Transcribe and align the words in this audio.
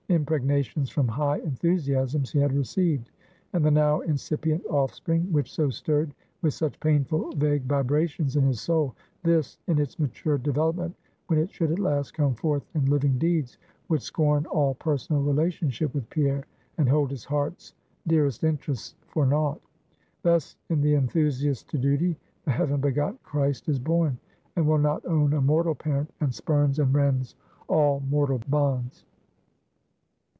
Impregnations 0.09 0.89
from 0.89 1.07
high 1.07 1.37
enthusiasms 1.37 2.31
he 2.33 2.39
had 2.39 2.51
received; 2.51 3.11
and 3.53 3.63
the 3.63 3.71
now 3.71 4.01
incipient 4.01 4.61
offspring 4.65 5.31
which 5.31 5.49
so 5.49 5.69
stirred, 5.69 6.13
with 6.41 6.53
such 6.53 6.77
painful, 6.81 7.31
vague 7.37 7.63
vibrations 7.63 8.35
in 8.35 8.43
his 8.45 8.59
soul; 8.59 8.93
this, 9.23 9.57
in 9.67 9.79
its 9.79 9.99
mature 9.99 10.37
development, 10.37 10.93
when 11.27 11.39
it 11.39 11.49
should 11.49 11.71
at 11.71 11.79
last 11.79 12.13
come 12.13 12.35
forth 12.35 12.65
in 12.75 12.85
living 12.87 13.17
deeds, 13.19 13.57
would 13.87 14.01
scorn 14.01 14.45
all 14.47 14.73
personal 14.73 15.21
relationship 15.23 15.93
with 15.93 16.09
Pierre, 16.09 16.43
and 16.77 16.89
hold 16.89 17.09
his 17.09 17.23
heart's 17.23 17.73
dearest 18.05 18.43
interests 18.43 18.95
for 19.07 19.25
naught. 19.25 19.61
Thus, 20.23 20.57
in 20.67 20.81
the 20.81 20.93
Enthusiast 20.93 21.69
to 21.69 21.77
Duty, 21.77 22.17
the 22.43 22.51
heaven 22.51 22.81
begotten 22.81 23.19
Christ 23.23 23.69
is 23.69 23.79
born; 23.79 24.19
and 24.57 24.67
will 24.67 24.77
not 24.77 25.05
own 25.05 25.31
a 25.31 25.39
mortal 25.39 25.73
parent, 25.73 26.11
and 26.19 26.35
spurns 26.35 26.79
and 26.79 26.93
rends 26.93 27.35
all 27.69 28.01
mortal 28.01 28.41
bonds. 28.49 29.05